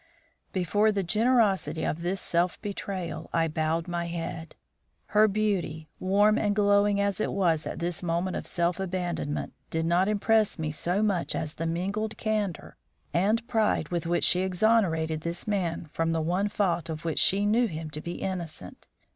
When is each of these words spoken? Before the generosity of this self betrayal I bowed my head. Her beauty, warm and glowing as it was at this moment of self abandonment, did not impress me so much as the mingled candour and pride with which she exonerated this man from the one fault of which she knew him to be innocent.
Before 0.51 0.91
the 0.91 1.03
generosity 1.03 1.83
of 1.85 2.01
this 2.01 2.19
self 2.19 2.59
betrayal 2.59 3.29
I 3.33 3.47
bowed 3.47 3.87
my 3.87 4.05
head. 4.07 4.55
Her 5.13 5.27
beauty, 5.27 5.89
warm 5.99 6.39
and 6.39 6.55
glowing 6.55 6.99
as 6.99 7.21
it 7.21 7.31
was 7.31 7.67
at 7.67 7.77
this 7.77 8.01
moment 8.01 8.35
of 8.35 8.47
self 8.47 8.79
abandonment, 8.79 9.53
did 9.69 9.85
not 9.85 10.07
impress 10.07 10.57
me 10.57 10.71
so 10.71 11.03
much 11.03 11.35
as 11.35 11.53
the 11.53 11.67
mingled 11.67 12.17
candour 12.17 12.77
and 13.13 13.47
pride 13.47 13.89
with 13.89 14.07
which 14.07 14.23
she 14.23 14.39
exonerated 14.39 15.21
this 15.21 15.45
man 15.47 15.87
from 15.93 16.13
the 16.13 16.19
one 16.21 16.47
fault 16.49 16.89
of 16.89 17.05
which 17.05 17.19
she 17.19 17.45
knew 17.45 17.67
him 17.67 17.91
to 17.91 18.01
be 18.01 18.13
innocent. 18.13 18.87